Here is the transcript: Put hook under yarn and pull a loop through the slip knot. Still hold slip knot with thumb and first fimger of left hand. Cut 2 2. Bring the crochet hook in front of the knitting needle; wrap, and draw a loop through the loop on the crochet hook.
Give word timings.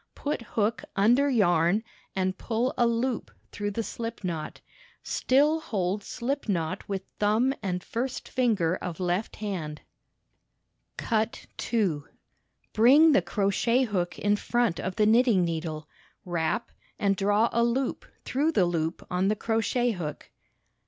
Put 0.15 0.41
hook 0.41 0.83
under 0.95 1.29
yarn 1.29 1.83
and 2.15 2.35
pull 2.35 2.73
a 2.75 2.87
loop 2.87 3.29
through 3.51 3.69
the 3.69 3.83
slip 3.83 4.23
knot. 4.23 4.59
Still 5.03 5.59
hold 5.59 6.03
slip 6.03 6.49
knot 6.49 6.89
with 6.89 7.03
thumb 7.19 7.53
and 7.61 7.83
first 7.83 8.25
fimger 8.27 8.79
of 8.79 8.99
left 8.99 9.35
hand. 9.35 9.81
Cut 10.97 11.45
2 11.57 12.07
2. 12.07 12.07
Bring 12.73 13.11
the 13.11 13.21
crochet 13.21 13.83
hook 13.83 14.17
in 14.17 14.37
front 14.37 14.79
of 14.79 14.95
the 14.95 15.05
knitting 15.05 15.45
needle; 15.45 15.87
wrap, 16.25 16.71
and 16.97 17.15
draw 17.15 17.47
a 17.53 17.63
loop 17.63 18.03
through 18.25 18.53
the 18.53 18.65
loop 18.65 19.05
on 19.11 19.27
the 19.27 19.35
crochet 19.35 19.91
hook. 19.91 20.31